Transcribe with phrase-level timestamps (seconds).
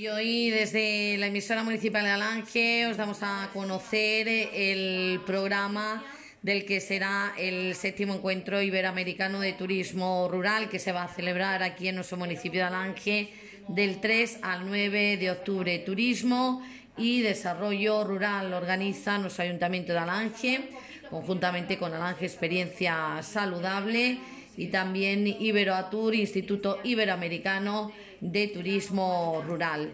[0.00, 6.02] Y hoy desde la emisora municipal de Alange os damos a conocer el programa
[6.40, 11.62] del que será el séptimo encuentro iberoamericano de turismo rural que se va a celebrar
[11.62, 13.28] aquí en nuestro municipio de Alange
[13.68, 15.78] del 3 al 9 de octubre.
[15.80, 20.70] Turismo y desarrollo rural organiza nuestro ayuntamiento de Alange
[21.10, 24.16] conjuntamente con Alange Experiencia Saludable
[24.56, 29.92] y también Iberoatur, Instituto Iberoamericano de Turismo Rural.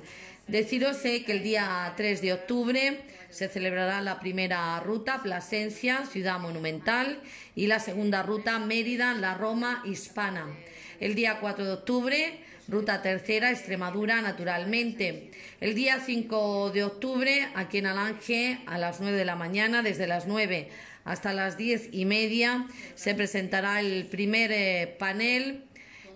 [0.48, 3.00] Deciros que el día 3 de octubre
[3.30, 7.20] se celebrará la primera ruta Plasencia, Ciudad Monumental,
[7.54, 10.46] y la segunda ruta Mérida, La Roma Hispana.
[11.00, 12.38] El día 4 de octubre,
[12.68, 15.32] ruta tercera Extremadura, naturalmente.
[15.60, 20.06] El día 5 de octubre, aquí en Alange, a las 9 de la mañana, desde
[20.06, 20.68] las 9
[21.06, 22.66] hasta las diez y media
[22.96, 25.65] se presentará el primer eh, panel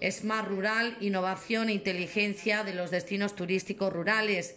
[0.08, 4.56] Smart Rural, Innovación e Inteligencia de los Destinos Turísticos Rurales.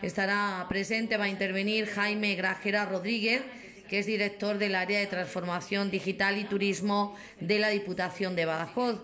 [0.00, 3.42] Estará presente, va a intervenir Jaime Grajera Rodríguez,
[3.88, 9.02] que es director del área de transformación digital y turismo de la Diputación de Badajoz.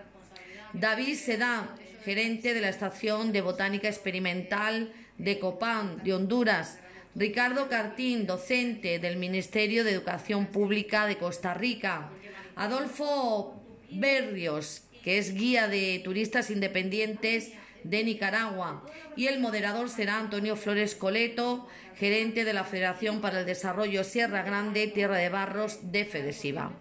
[0.73, 1.73] David Sedá,
[2.05, 6.82] gerente de la Estación de Botánica Experimental de Copán, de Honduras,
[7.15, 12.09] Ricardo Cartín, docente del Ministerio de Educación Pública de Costa Rica,
[12.55, 17.51] Adolfo Berrios, que es guía de turistas independientes
[17.83, 18.83] de Nicaragua,
[19.15, 24.41] y el moderador será Antonio Flores Coleto, gerente de la Federación para el Desarrollo Sierra
[24.41, 26.71] Grande, Tierra de Barros de Fedesiva.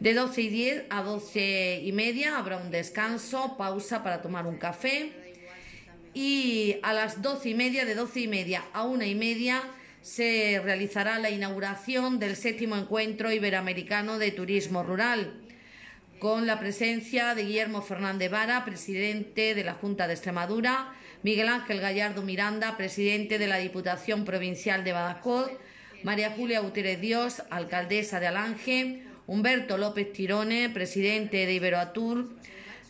[0.00, 4.58] De 12 y 10 a 12 y media habrá un descanso, pausa para tomar un
[4.58, 5.12] café
[6.14, 9.62] y a las doce y media, de doce y media a una y media,
[10.02, 15.32] se realizará la inauguración del séptimo encuentro iberoamericano de turismo rural,
[16.18, 21.80] con la presencia de Guillermo Fernández Vara, presidente de la Junta de Extremadura, Miguel Ángel
[21.80, 25.50] Gallardo Miranda, presidente de la Diputación Provincial de Badajoz,
[26.02, 32.28] María Julia Gutiérrez Dios, alcaldesa de Alange, Humberto López Tirone, presidente de Iberoatur,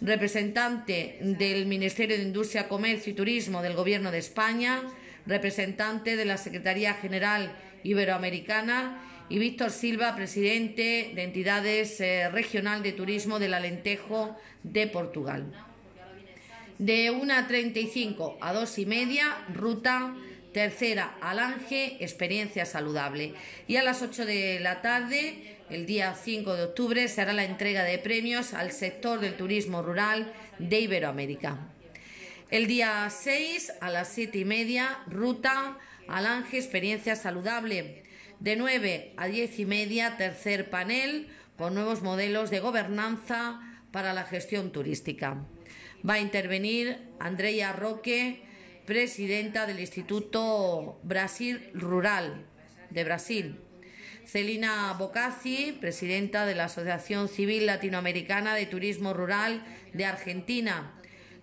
[0.02, 4.82] representante del Ministerio de Industria, Comercio y Turismo del Gobierno de España,
[5.26, 12.92] representante de la Secretaría General Iberoamericana y Víctor Silva, presidente de entidades eh, regional de
[12.92, 15.52] turismo del Alentejo de Portugal.
[16.78, 20.16] De 1.35 a 2 y media, ruta
[20.52, 23.34] Tercera, Alange, experiencia saludable.
[23.66, 27.44] Y a las 8 de la tarde, el día 5 de octubre, se hará la
[27.44, 31.58] entrega de premios al sector del turismo rural de Iberoamérica.
[32.50, 38.02] El día 6, a las 7 y media, ruta Alange, experiencia saludable.
[38.38, 43.60] De 9 a 10 y media, tercer panel con nuevos modelos de gobernanza
[43.90, 45.46] para la gestión turística.
[46.08, 48.42] Va a intervenir Andrea Roque,
[48.86, 52.46] presidenta del Instituto Brasil Rural
[52.90, 53.60] de Brasil.
[54.26, 60.94] Celina Bocazzi, presidenta de la Asociación Civil Latinoamericana de Turismo Rural de Argentina.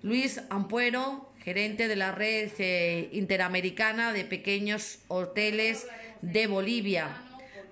[0.01, 5.87] Luis Ampuero, gerente de la Red eh, Interamericana de Pequeños Hoteles
[6.21, 7.09] de Bolivia.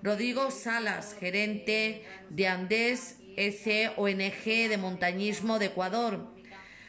[0.02, 6.37] Rodrigo Salas, gerente de Andes SONG de Montañismo de Ecuador.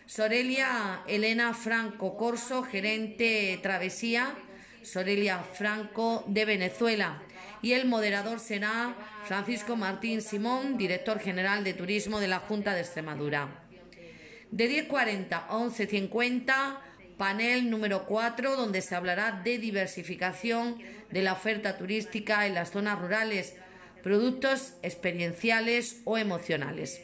[0.09, 4.33] Sorelia Elena Franco Corso, gerente Travesía,
[4.81, 7.21] Sorelia Franco de Venezuela.
[7.61, 8.95] Y el moderador será
[9.25, 13.49] Francisco Martín Simón, director general de Turismo de la Junta de Extremadura.
[14.49, 16.79] De 10.40 a 11.50,
[17.15, 20.79] panel número 4, donde se hablará de diversificación
[21.11, 23.57] de la oferta turística en las zonas rurales,
[24.01, 26.99] productos experienciales o emocionales.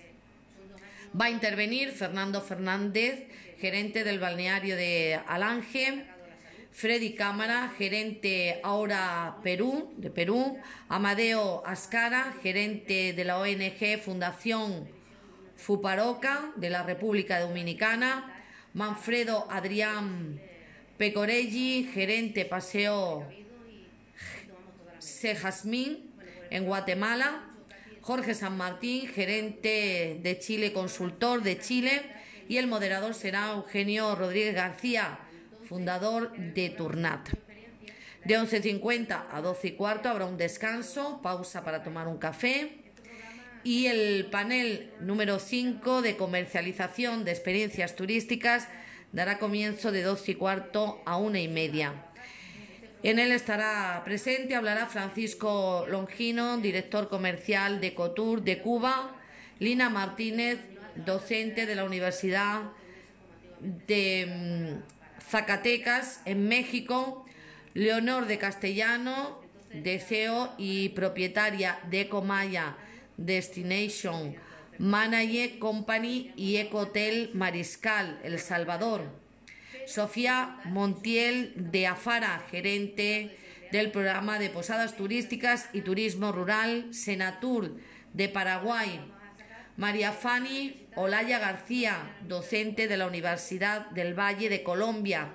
[1.20, 3.28] Va a intervenir Fernando Fernández,
[3.58, 6.04] gerente del balneario de Alange,
[6.74, 10.58] Freddy Cámara, gerente ahora Perú, de Perú,
[10.90, 14.90] Amadeo Ascara, gerente de la ONG Fundación
[15.56, 20.42] Fuparoca de la República Dominicana, Manfredo Adrián
[20.98, 23.26] Pecorelli, gerente Paseo
[25.00, 26.12] Sejasmín
[26.50, 27.55] en Guatemala,
[28.06, 32.04] Jorge San Martín, gerente de Chile, consultor de Chile,
[32.48, 35.18] y el moderador será Eugenio Rodríguez García,
[35.68, 37.30] fundador de Turnat.
[38.24, 42.78] De 11.50 a 12 y cuarto habrá un descanso, pausa para tomar un café.
[43.64, 48.68] Y el panel número 5 de comercialización de experiencias turísticas
[49.14, 52.05] dará comienzo de 12 y cuarto a una y media.
[53.06, 59.16] En él estará presente, hablará Francisco Longino, director comercial de Cotur de Cuba,
[59.60, 60.58] Lina Martínez,
[61.06, 62.64] docente de la Universidad
[63.60, 67.28] de mm, Zacatecas en México,
[67.76, 69.40] Leonor de Castellano,
[69.72, 72.76] de CEO y propietaria de Ecomaya
[73.18, 74.36] Destination
[74.80, 79.25] Manager Company y Ecotel Mariscal, El Salvador.
[79.88, 83.38] Sofía Montiel de Afara, gerente
[83.72, 87.76] del programa de Posadas Turísticas y Turismo Rural Senatur
[88.14, 89.02] de Paraguay.
[89.78, 95.34] María Fanny Olaya García, docente de la Universidad del Valle de Colombia.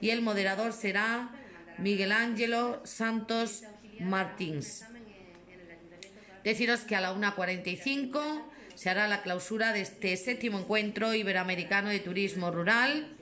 [0.00, 1.30] Y el moderador será
[1.78, 3.64] Miguel Ángelo Santos
[4.00, 4.84] Martins.
[6.42, 8.42] Deciros que a la 1.45
[8.74, 13.16] se hará la clausura de este séptimo encuentro iberoamericano de turismo rural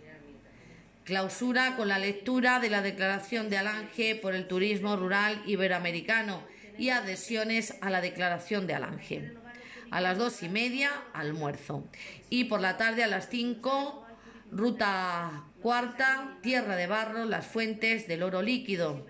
[1.10, 6.44] Clausura con la lectura de la Declaración de Alange por el Turismo Rural Iberoamericano
[6.78, 9.34] y adhesiones a la Declaración de Alange.
[9.90, 11.82] A las dos y media, almuerzo.
[12.28, 14.06] Y por la tarde a las cinco,
[14.52, 19.04] ruta cuarta, Tierra de Barro, las fuentes del oro líquido.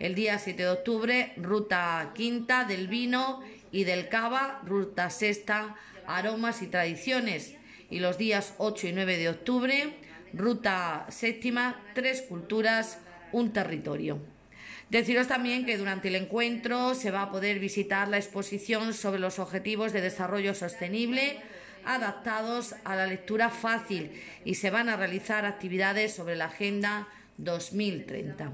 [0.00, 3.40] El día 7 de octubre, ruta quinta del vino
[3.70, 5.76] y del cava, ruta sexta,
[6.08, 7.54] aromas y tradiciones.
[7.88, 10.05] Y los días 8 y 9 de octubre,
[10.36, 12.98] Ruta séptima, tres culturas,
[13.32, 14.18] un territorio.
[14.90, 19.38] Deciros también que durante el encuentro se va a poder visitar la exposición sobre los
[19.38, 21.40] objetivos de desarrollo sostenible
[21.86, 24.12] adaptados a la lectura fácil
[24.44, 28.52] y se van a realizar actividades sobre la Agenda 2030.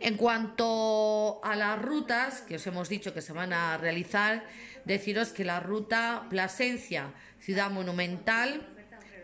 [0.00, 4.44] En cuanto a las rutas que os hemos dicho que se van a realizar,
[4.86, 8.66] deciros que la ruta Plasencia, ciudad monumental,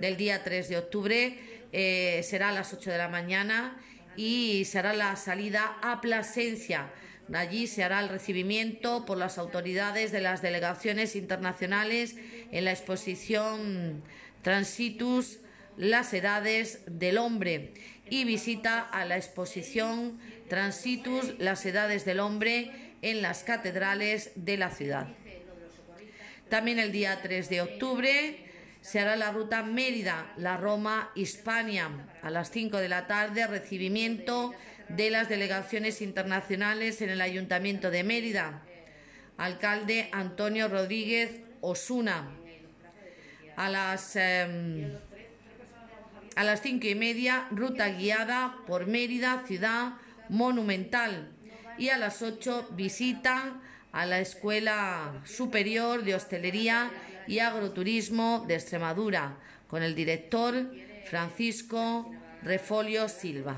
[0.01, 1.39] del día 3 de octubre.
[1.73, 3.77] Eh, será a las 8 de la mañana
[4.17, 6.91] y se hará la salida a Plasencia.
[7.33, 12.17] Allí se hará el recibimiento por las autoridades de las delegaciones internacionales
[12.53, 14.03] en la exposición
[14.43, 15.41] Transitus,
[15.77, 17.75] las edades del hombre
[18.09, 20.19] y visita a la exposición
[20.49, 22.71] Transitus, las edades del hombre
[23.03, 25.09] en las catedrales de la ciudad.
[26.49, 28.46] También el día 3 de octubre
[28.87, 31.91] se hará la ruta Mérida, la Roma, Hispania.
[32.23, 34.55] A las 5 de la tarde, recibimiento
[34.89, 38.63] de las delegaciones internacionales en el Ayuntamiento de Mérida.
[39.39, 42.31] Alcalde Antonio Rodríguez Osuna.
[43.57, 44.93] A las, em,
[46.37, 49.95] a las cinco y media, ruta guiada por Mérida, ciudad
[50.29, 51.33] monumental.
[51.77, 56.93] Y a las 8, visita a la Escuela Superior de Hostelería
[57.27, 59.37] y Agroturismo de Extremadura,
[59.69, 60.71] con el director
[61.09, 62.11] Francisco
[62.43, 63.57] Refolio Silva.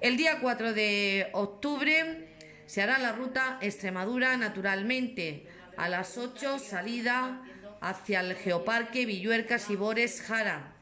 [0.00, 2.28] El día 4 de octubre
[2.66, 5.46] se hará la ruta Extremadura naturalmente.
[5.76, 7.42] A las 8 salida
[7.80, 10.72] hacia el Geoparque Villuercas y Bores Jara.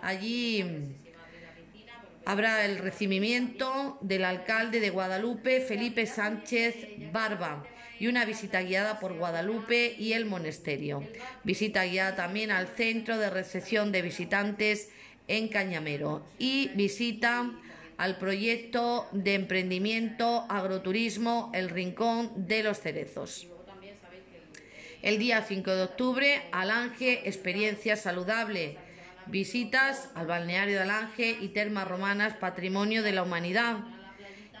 [0.00, 0.94] Allí
[2.24, 7.64] habrá el recibimiento del alcalde de Guadalupe, Felipe Sánchez Barba
[8.02, 11.04] y una visita guiada por Guadalupe y el monasterio.
[11.44, 14.90] Visita guiada también al centro de recepción de visitantes
[15.28, 17.52] en Cañamero y visita
[17.98, 23.46] al proyecto de emprendimiento agroturismo El Rincón de los Cerezos.
[25.00, 28.78] El día 5 de octubre, Alange, experiencia saludable.
[29.26, 33.76] Visitas al balneario de Alange y termas romanas, patrimonio de la humanidad.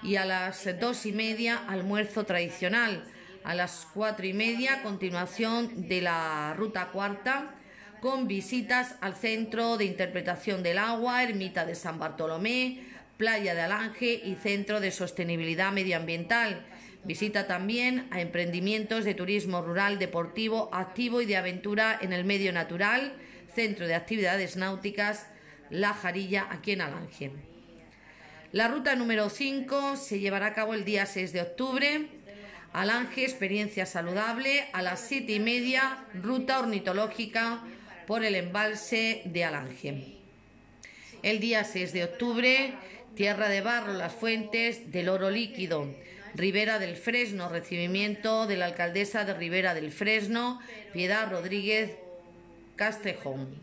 [0.04, 3.02] Y a las dos y media, almuerzo tradicional
[3.44, 7.54] a las cuatro y media, continuación de la ruta cuarta,
[8.00, 12.84] con visitas al Centro de Interpretación del Agua, Ermita de San Bartolomé,
[13.16, 16.66] Playa de Alange y Centro de Sostenibilidad Medioambiental.
[17.04, 22.52] Visita también a emprendimientos de turismo rural, deportivo, activo y de aventura en el medio
[22.52, 23.14] natural,
[23.54, 25.26] Centro de Actividades Náuticas,
[25.70, 27.32] La Jarilla, aquí en Alange.
[28.52, 32.21] La ruta número 5 se llevará a cabo el día 6 de octubre.
[32.72, 37.60] Alange, experiencia saludable, a las 7 y media, ruta ornitológica
[38.06, 40.16] por el embalse de Alange.
[41.22, 42.72] El día 6 de octubre,
[43.14, 45.94] Tierra de Barro, Las Fuentes, del Oro Líquido,
[46.34, 50.58] Ribera del Fresno, recibimiento de la alcaldesa de Ribera del Fresno,
[50.94, 51.90] Piedad Rodríguez
[52.76, 53.54] Castejón.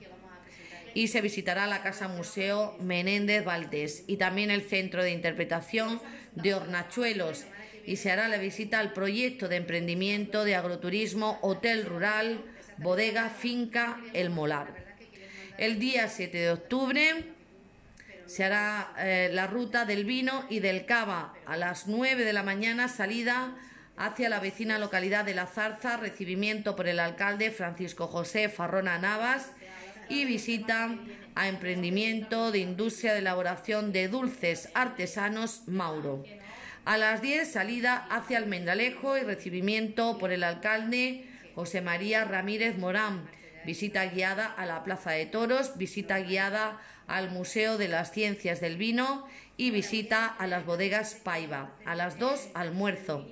[0.93, 5.99] Y se visitará la Casa Museo Menéndez Valdés y también el Centro de Interpretación
[6.35, 7.45] de Hornachuelos
[7.89, 12.39] y se hará la visita al proyecto de emprendimiento de agroturismo Hotel Rural
[12.77, 14.75] Bodega Finca El Molar.
[15.57, 17.33] El día 7 de octubre
[18.27, 22.43] se hará eh, la ruta del vino y del cava a las 9 de la
[22.43, 23.57] mañana, salida
[23.97, 29.49] hacia la vecina localidad de La Zarza, recibimiento por el alcalde Francisco José Farrona Navas
[30.09, 30.95] y visita
[31.33, 36.23] a emprendimiento de industria de elaboración de dulces artesanos Mauro.
[36.85, 43.29] A las 10 salida hacia Almendralejo y recibimiento por el alcalde José María Ramírez Morán.
[43.65, 48.77] Visita guiada a la Plaza de Toros, visita guiada al Museo de las Ciencias del
[48.77, 51.71] Vino y visita a las bodegas Paiva.
[51.85, 53.27] A las 2, almuerzo.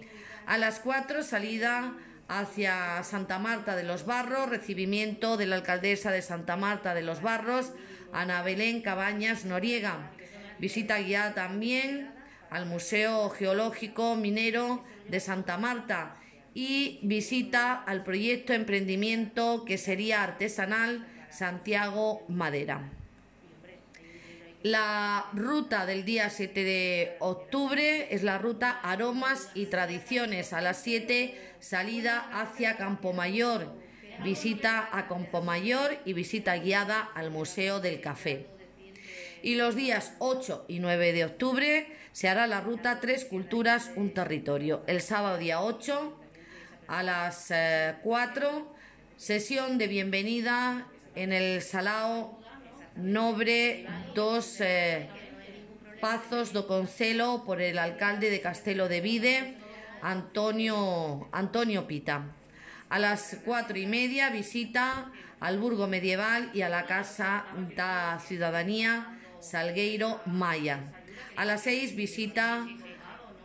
[0.45, 1.93] A las 4, salida
[2.27, 7.21] hacia Santa Marta de los Barros, recibimiento de la alcaldesa de Santa Marta de los
[7.21, 7.71] Barros,
[8.11, 10.11] Ana Belén Cabañas Noriega.
[10.59, 12.16] Visita guiada también
[12.49, 16.17] al Museo Geológico Minero de Santa Marta
[16.53, 22.89] y visita al proyecto Emprendimiento que sería artesanal Santiago Madera.
[24.63, 30.51] La ruta del día 7 de octubre es la ruta Aromas y Tradiciones.
[30.51, 33.71] A las 7 salida hacia Campomayor,
[34.23, 38.56] visita a Campomayor y visita guiada al Museo del Café.
[39.43, 44.13] Y los días 8 y 9 de octubre se hará la ruta Tres Culturas, un
[44.13, 44.83] territorio.
[44.87, 46.19] El sábado día 8
[46.87, 47.53] a las
[48.03, 48.63] 4, eh,
[49.17, 52.39] sesión de bienvenida en el Salao
[52.95, 55.07] Nobre dos eh,
[56.01, 59.57] Pazos do Concelo por el alcalde de Castelo de Vide,
[60.01, 62.33] Antonio, Antonio Pita.
[62.89, 69.16] A las cuatro y media visita al Burgo Medieval y a la Casa da Ciudadanía
[69.41, 70.79] Salgueiro Maya.
[71.35, 72.67] A las seis visita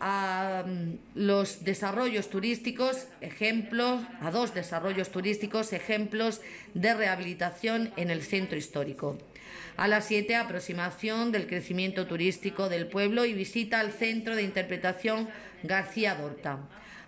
[0.00, 6.40] a mm, los desarrollos turísticos, ejemplos, a dos desarrollos turísticos, ejemplos
[6.74, 9.16] de rehabilitación en el centro histórico.
[9.76, 15.28] A las 7, aproximación del crecimiento turístico del pueblo y visita al Centro de Interpretación
[15.62, 16.58] García Dorta.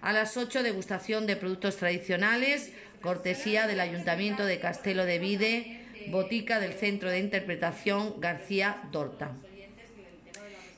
[0.01, 6.61] A las 8, degustación de productos tradicionales, cortesía del Ayuntamiento de Castelo de Vide, botica
[6.61, 9.33] del Centro de Interpretación García Dorta.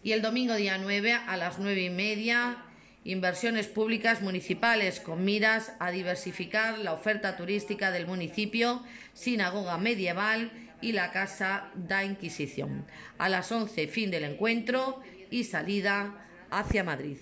[0.03, 2.65] Y el domingo día 9 a las 9 y media,
[3.05, 8.83] inversiones públicas municipales con miras a diversificar la oferta turística del municipio,
[9.15, 12.87] sinagoga medieval y la Casa da Inquisición.
[13.19, 17.19] A las 11, fin del encuentro y salida hacia Madrid.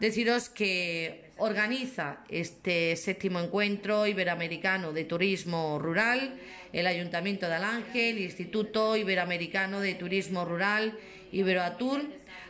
[0.00, 6.38] Deciros que organiza este séptimo encuentro iberoamericano de turismo rural
[6.74, 10.98] el Ayuntamiento de Alange, el Instituto Iberoamericano de Turismo Rural
[11.30, 12.02] Iberoatur,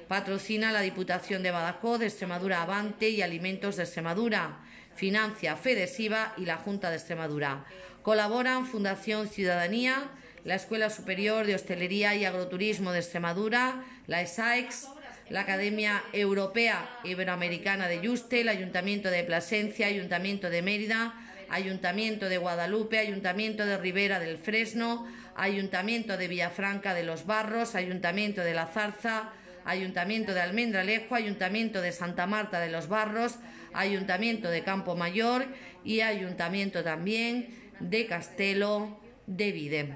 [0.08, 4.60] patrocina la Diputación de Badajoz, Extremadura Avante y Alimentos de Extremadura,
[4.94, 7.66] financia Fedesiva y la Junta de Extremadura.
[8.02, 10.10] Colaboran Fundación Ciudadanía,
[10.44, 14.88] la Escuela Superior de Hostelería y Agroturismo de Extremadura, la ESAEX,
[15.30, 21.14] la Academia Europea Iberoamericana de Yuste, el Ayuntamiento de Plasencia, Ayuntamiento de Mérida,
[21.48, 28.42] Ayuntamiento de Guadalupe, Ayuntamiento de Ribera del Fresno, Ayuntamiento de Villafranca de los Barros, Ayuntamiento
[28.42, 29.32] de La Zarza,
[29.64, 33.36] Ayuntamiento de Almendralejo, Ayuntamiento de Santa Marta de los Barros,
[33.72, 35.46] Ayuntamiento de Campo Mayor
[35.84, 37.48] y Ayuntamiento también
[37.80, 39.94] de Castelo de Vide.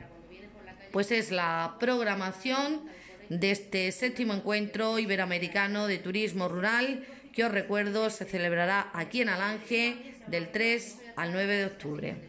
[0.90, 2.88] Pues es la programación
[3.28, 9.28] de este séptimo encuentro iberoamericano de turismo rural que os recuerdo se celebrará aquí en
[9.28, 12.27] Alange del 3 al 9 de octubre.